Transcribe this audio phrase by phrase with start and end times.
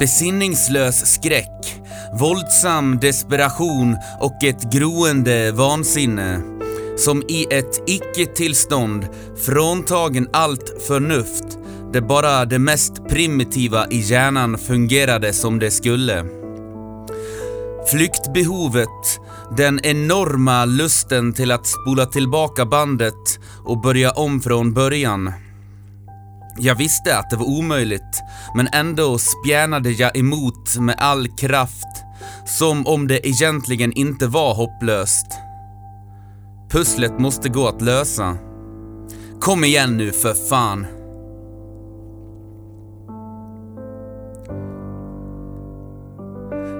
[0.00, 1.80] Besinningslös skräck,
[2.20, 6.40] våldsam desperation och ett groende vansinne.
[6.96, 9.06] Som i ett icke-tillstånd,
[9.46, 11.58] fråntagen allt förnuft,
[11.92, 16.24] där bara det mest primitiva i hjärnan fungerade som det skulle.
[17.90, 19.20] Flyktbehovet,
[19.56, 25.32] den enorma lusten till att spola tillbaka bandet och börja om från början.
[26.58, 28.22] Jag visste att det var omöjligt,
[28.54, 32.04] men ändå spjärnade jag emot med all kraft,
[32.58, 35.26] som om det egentligen inte var hopplöst.
[36.70, 38.36] Pusslet måste gå att lösa.
[39.40, 40.86] Kom igen nu för fan.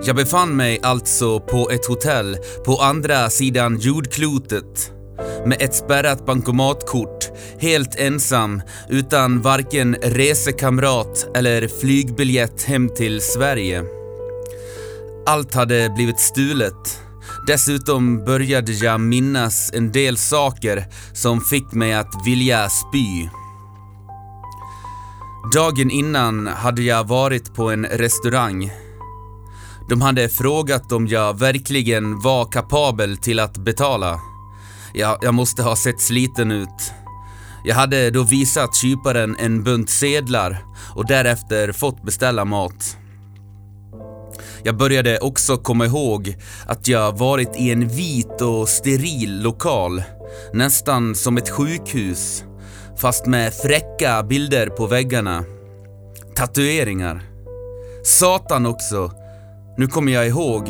[0.07, 4.96] Jag befann mig alltså på ett hotell på andra sidan jordklotet
[5.47, 13.85] med ett spärrat bankomatkort, helt ensam, utan varken resekamrat eller flygbiljett hem till Sverige.
[15.27, 17.01] Allt hade blivit stulet.
[17.47, 23.29] Dessutom började jag minnas en del saker som fick mig att vilja spy.
[25.55, 28.73] Dagen innan hade jag varit på en restaurang.
[29.89, 34.21] De hade frågat om jag verkligen var kapabel till att betala.
[34.99, 36.93] Ja, jag måste ha sett sliten ut.
[37.65, 42.97] Jag hade då visat kyparen en bunt sedlar och därefter fått beställa mat.
[44.63, 50.03] Jag började också komma ihåg att jag varit i en vit och steril lokal,
[50.53, 52.45] nästan som ett sjukhus,
[53.01, 55.45] fast med fräcka bilder på väggarna.
[56.35, 57.23] Tatueringar.
[58.05, 59.13] Satan också,
[59.77, 60.69] nu kommer jag ihåg.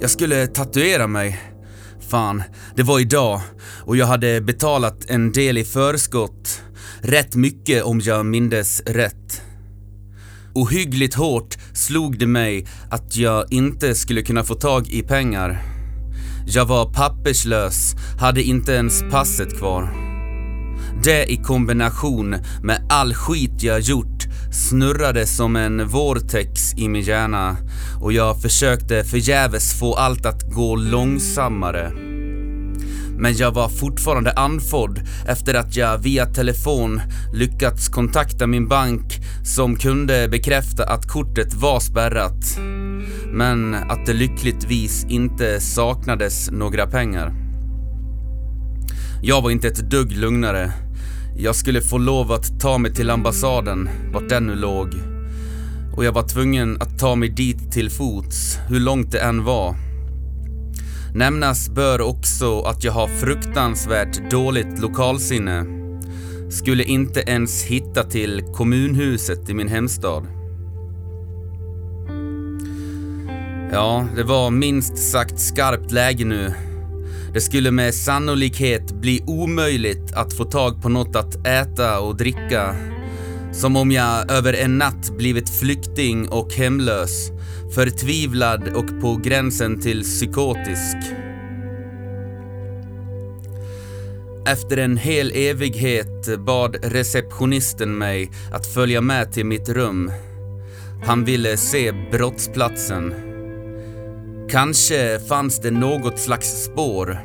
[0.00, 1.55] Jag skulle tatuera mig.
[2.00, 2.42] Fan,
[2.76, 3.40] det var idag
[3.84, 6.62] och jag hade betalat en del i förskott.
[7.00, 9.42] Rätt mycket om jag mindes rätt.
[10.54, 15.62] Ohyggligt hårt slog det mig att jag inte skulle kunna få tag i pengar.
[16.46, 20.05] Jag var papperslös, hade inte ens passet kvar.
[21.02, 27.56] Det i kombination med all skit jag gjort snurrade som en vortex i min hjärna
[28.00, 31.92] och jag försökte förgäves få allt att gå långsammare.
[33.18, 37.00] Men jag var fortfarande andfådd efter att jag via telefon
[37.32, 42.58] lyckats kontakta min bank som kunde bekräfta att kortet var spärrat.
[43.32, 47.32] Men att det lyckligtvis inte saknades några pengar.
[49.22, 50.72] Jag var inte ett dugg lugnare.
[51.38, 54.88] Jag skulle få lov att ta mig till ambassaden, vart den nu låg.
[55.96, 59.76] Och jag var tvungen att ta mig dit till fots, hur långt det än var.
[61.14, 65.64] Nämnas bör också att jag har fruktansvärt dåligt lokalsinne.
[66.50, 70.26] Skulle inte ens hitta till kommunhuset i min hemstad.
[73.72, 76.54] Ja, det var minst sagt skarpt läge nu.
[77.36, 82.76] Det skulle med sannolikhet bli omöjligt att få tag på något att äta och dricka.
[83.52, 87.30] Som om jag över en natt blivit flykting och hemlös,
[87.74, 90.96] förtvivlad och på gränsen till psykotisk.
[94.46, 100.12] Efter en hel evighet bad receptionisten mig att följa med till mitt rum.
[101.06, 103.25] Han ville se brottsplatsen.
[104.50, 107.18] Kanske fanns det något slags spår.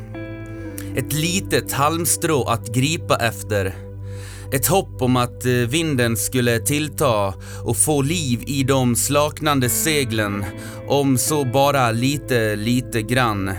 [0.95, 3.75] Ett litet halmstrå att gripa efter.
[4.53, 7.33] Ett hopp om att eh, vinden skulle tillta
[7.63, 10.45] och få liv i de slaknande seglen,
[10.87, 13.51] om så bara lite, lite grann.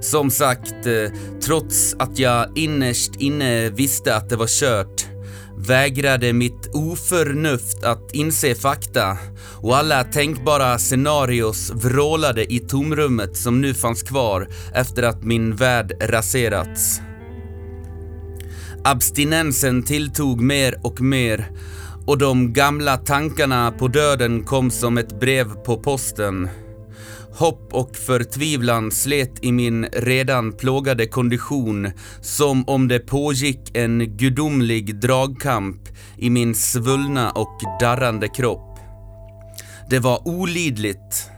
[0.00, 5.15] Som sagt, eh, trots att jag innerst inne visste att det var kört
[5.58, 9.18] vägrade mitt oförnuft att inse fakta
[9.60, 15.92] och alla tänkbara scenarios vrålade i tomrummet som nu fanns kvar efter att min värld
[16.00, 17.00] raserats.
[18.84, 21.50] Abstinensen tilltog mer och mer
[22.06, 26.48] och de gamla tankarna på döden kom som ett brev på posten.
[27.38, 31.90] Hopp och förtvivlan slet i min redan plågade kondition
[32.20, 35.80] som om det pågick en gudomlig dragkamp
[36.16, 38.78] i min svullna och darrande kropp.
[39.90, 41.30] Det var olidligt.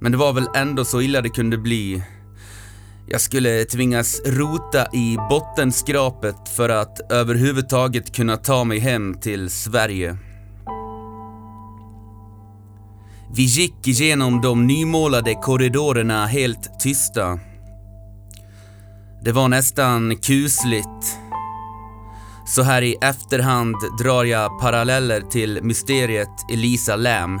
[0.00, 2.02] Men det var väl ändå så illa det kunde bli.
[3.08, 10.16] Jag skulle tvingas rota i bottenskrapet för att överhuvudtaget kunna ta mig hem till Sverige.
[13.34, 17.38] Vi gick igenom de nymålade korridorerna helt tysta.
[19.22, 21.18] Det var nästan kusligt.
[22.46, 27.40] Så här i efterhand drar jag paralleller till mysteriet Elisa Lam.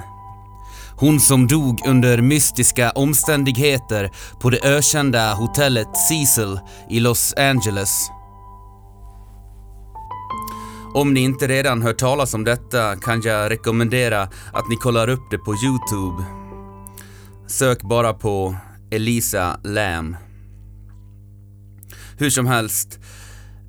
[0.96, 4.10] Hon som dog under mystiska omständigheter
[4.40, 6.60] på det ökända hotellet Cecil
[6.90, 8.10] i Los Angeles.
[10.94, 14.22] Om ni inte redan hört talas om detta kan jag rekommendera
[14.52, 16.24] att ni kollar upp det på Youtube.
[17.46, 18.56] Sök bara på
[18.90, 20.16] Elisa Lam.
[22.18, 23.00] Hur som helst,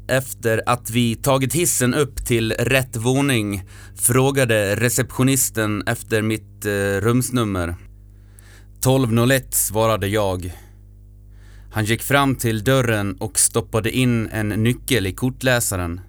[0.07, 3.63] efter att vi tagit hissen upp till rätt våning
[3.95, 7.75] frågade receptionisten efter mitt eh, rumsnummer.
[8.79, 10.53] 1201 svarade jag.
[11.71, 16.01] Han gick fram till dörren och stoppade in en nyckel i kortläsaren.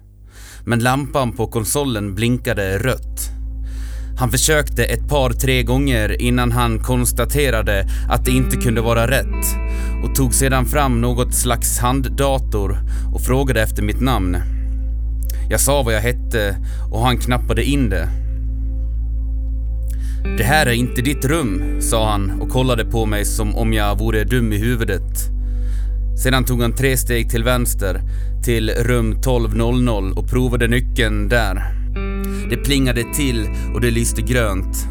[0.67, 3.29] Men lampan på konsolen blinkade rött.
[4.19, 9.45] Han försökte ett par, tre gånger innan han konstaterade att det inte kunde vara rätt
[10.03, 12.77] och tog sedan fram något slags handdator
[13.13, 14.37] och frågade efter mitt namn.
[15.49, 16.57] Jag sa vad jag hette
[16.91, 18.09] och han knappade in det.
[20.37, 23.99] Det här är inte ditt rum, sa han och kollade på mig som om jag
[23.99, 25.34] vore dum i huvudet.
[26.23, 28.01] Sedan tog han tre steg till vänster
[28.43, 31.63] till rum 1200 och provade nyckeln där.
[32.49, 34.87] Det plingade till och det lyste grönt.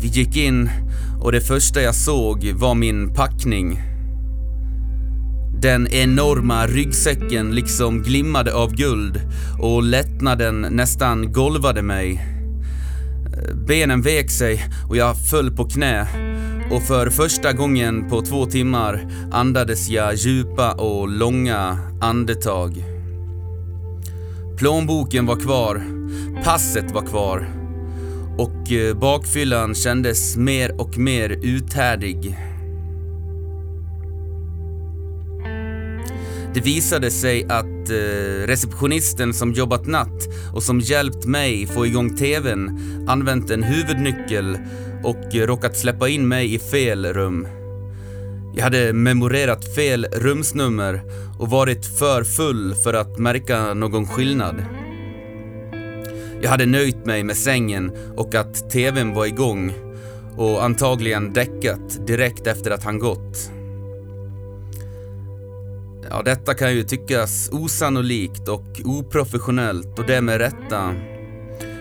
[0.00, 0.70] Vi gick in
[1.22, 3.80] och det första jag såg var min packning.
[5.62, 9.20] Den enorma ryggsäcken liksom glimmade av guld
[9.60, 12.26] och lättnaden nästan golvade mig.
[13.66, 16.06] Benen vek sig och jag föll på knä
[16.70, 22.84] och för första gången på två timmar andades jag djupa och långa andetag.
[24.58, 25.82] Plånboken var kvar,
[26.44, 27.48] passet var kvar
[28.38, 32.38] och eh, bakfyllan kändes mer och mer uthärdig.
[36.54, 42.16] Det visade sig att eh, receptionisten som jobbat natt och som hjälpt mig få igång
[42.16, 42.78] TVn
[43.08, 44.58] använt en huvudnyckel
[45.04, 47.48] och råkat släppa in mig i fel rum.
[48.56, 51.00] Jag hade memorerat fel rumsnummer
[51.38, 54.64] och varit för full för att märka någon skillnad.
[56.42, 59.72] Jag hade nöjt mig med sängen och att TVn var igång
[60.36, 63.50] och antagligen däckat direkt efter att han gått.
[66.10, 70.94] Ja, detta kan ju tyckas osannolikt och oprofessionellt och det med rätta.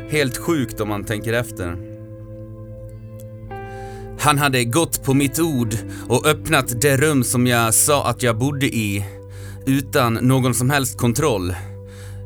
[0.10, 1.93] Helt sjukt om man tänker efter.
[4.24, 5.76] Han hade gått på mitt ord
[6.08, 9.06] och öppnat det rum som jag sa att jag bodde i
[9.66, 11.56] utan någon som helst kontroll.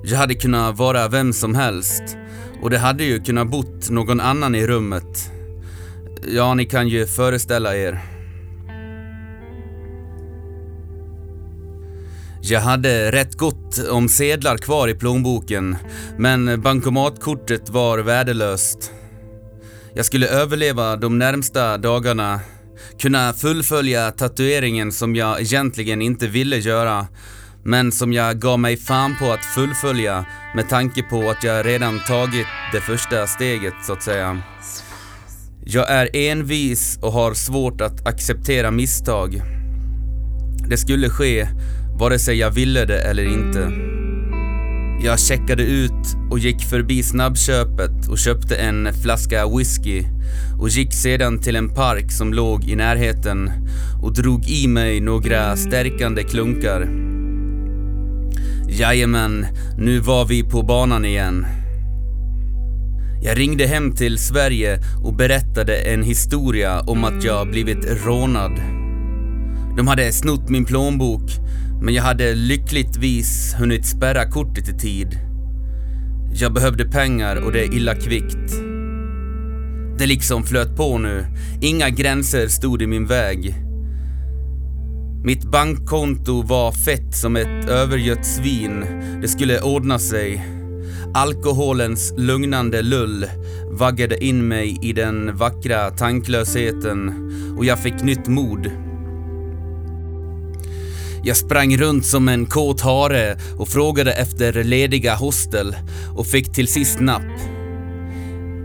[0.03, 2.03] Jag hade kunnat vara vem som helst
[2.61, 5.31] och det hade ju kunnat bott någon annan i rummet.
[6.27, 7.99] Ja, ni kan ju föreställa er.
[12.41, 15.75] Jag hade rätt gott om sedlar kvar i plånboken,
[16.17, 18.91] men bankomatkortet var värdelöst.
[19.97, 22.39] Jag skulle överleva de närmsta dagarna,
[22.99, 27.07] kunna fullfölja tatueringen som jag egentligen inte ville göra,
[27.63, 31.99] men som jag gav mig fan på att fullfölja med tanke på att jag redan
[32.07, 34.41] tagit det första steget så att säga.
[35.65, 39.41] Jag är envis och har svårt att acceptera misstag.
[40.69, 41.47] Det skulle ske
[41.99, 43.71] vare sig jag ville det eller inte.
[45.03, 50.03] Jag checkade ut och gick förbi snabbköpet och köpte en flaska whisky
[50.59, 53.51] och gick sedan till en park som låg i närheten
[54.03, 56.89] och drog i mig några stärkande klunkar.
[58.69, 59.45] Jajamän,
[59.77, 61.45] nu var vi på banan igen.
[63.21, 68.51] Jag ringde hem till Sverige och berättade en historia om att jag blivit rånad.
[69.77, 71.31] De hade snott min plånbok
[71.87, 75.19] men jag hade lyckligtvis hunnit spärra kortet i tid.
[76.33, 78.53] Jag behövde pengar och det illa kvickt.
[79.99, 81.25] Det liksom flöt på nu.
[81.61, 83.55] Inga gränser stod i min väg.
[85.23, 88.85] Mitt bankkonto var fett som ett övergött svin.
[89.21, 90.47] Det skulle ordna sig.
[91.13, 93.25] Alkoholens lugnande lull
[93.71, 97.13] vaggade in mig i den vackra tanklösheten
[97.57, 98.86] och jag fick nytt mod.
[101.27, 105.75] Jag sprang runt som en kåt hare och frågade efter lediga hostel
[106.15, 107.39] och fick till sist napp.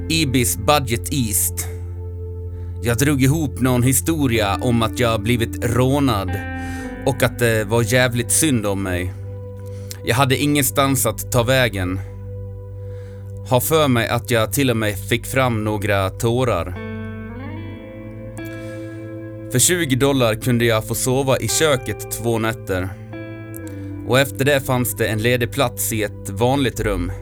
[0.09, 1.67] Ibis Budget East.
[2.83, 6.31] Jag drog ihop någon historia om att jag blivit rånad
[7.07, 9.13] och att det var jävligt synd om mig.
[10.05, 12.01] Jag hade ingenstans att ta vägen.
[13.49, 16.92] Har för mig att jag till och med fick fram några tårar.
[19.53, 22.89] För 20 dollar kunde jag få sova i köket två nätter.
[24.09, 27.13] Och efter det fanns det en ledig plats i ett vanligt rum.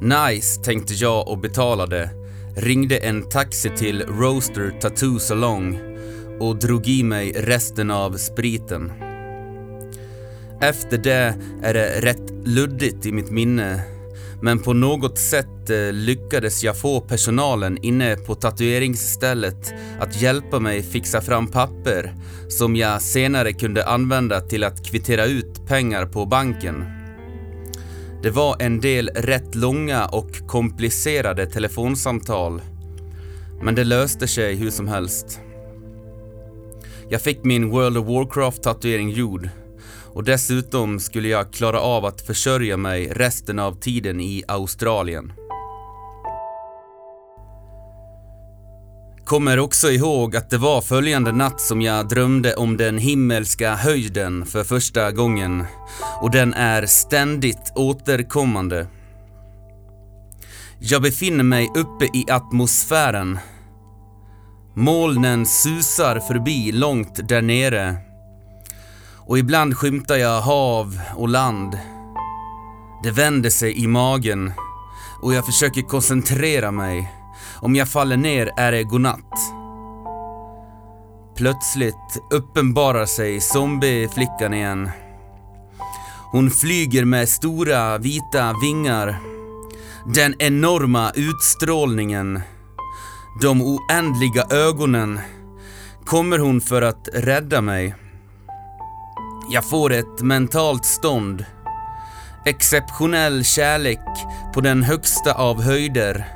[0.00, 2.10] Nice, tänkte jag och betalade.
[2.56, 5.80] Ringde en taxi till Roaster Tattoo Salong
[6.40, 8.92] och drog i mig resten av spriten.
[10.60, 13.95] Efter det är det rätt luddigt i mitt minne
[14.42, 20.82] men på något sätt eh, lyckades jag få personalen inne på tatueringsstället att hjälpa mig
[20.82, 22.14] fixa fram papper
[22.48, 26.84] som jag senare kunde använda till att kvittera ut pengar på banken.
[28.22, 32.60] Det var en del rätt långa och komplicerade telefonsamtal
[33.62, 35.40] men det löste sig hur som helst.
[37.08, 39.48] Jag fick min World of Warcraft tatuering gjord
[40.16, 45.32] och dessutom skulle jag klara av att försörja mig resten av tiden i Australien.
[49.24, 54.46] Kommer också ihåg att det var följande natt som jag drömde om den himmelska höjden
[54.46, 55.64] för första gången
[56.20, 58.86] och den är ständigt återkommande.
[60.78, 63.38] Jag befinner mig uppe i atmosfären.
[64.74, 68.05] Molnen susar förbi långt där nere
[69.26, 71.78] och ibland skymtar jag hav och land.
[73.02, 74.52] Det vänder sig i magen
[75.22, 77.12] och jag försöker koncentrera mig.
[77.60, 79.32] Om jag faller ner är det godnatt.
[81.36, 84.90] Plötsligt uppenbarar sig zombieflickan igen.
[86.32, 89.18] Hon flyger med stora vita vingar.
[90.14, 92.40] Den enorma utstrålningen.
[93.42, 95.20] De oändliga ögonen.
[96.04, 97.94] Kommer hon för att rädda mig?
[99.48, 101.44] Jag får ett mentalt stånd.
[102.46, 104.00] Exceptionell kärlek
[104.54, 106.26] på den högsta av höjder.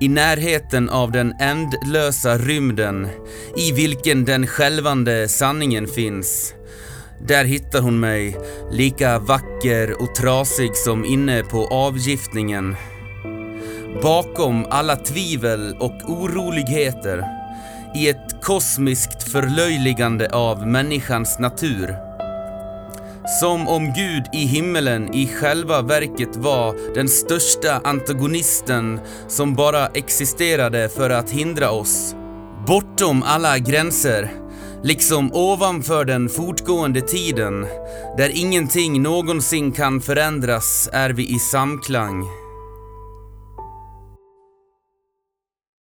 [0.00, 3.08] I närheten av den ändlösa rymden
[3.56, 6.54] i vilken den skälvande sanningen finns.
[7.26, 8.36] Där hittar hon mig,
[8.70, 12.76] lika vacker och trasig som inne på avgiftningen.
[14.02, 17.24] Bakom alla tvivel och oroligheter,
[17.94, 22.07] i ett kosmiskt förlöjligande av människans natur.
[23.28, 30.88] Som om Gud i himmelen i själva verket var den största antagonisten som bara existerade
[30.88, 32.14] för att hindra oss.
[32.66, 34.30] Bortom alla gränser,
[34.82, 37.66] liksom ovanför den fortgående tiden,
[38.16, 42.24] där ingenting någonsin kan förändras, är vi i samklang.